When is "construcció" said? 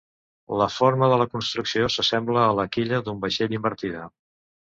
1.33-1.89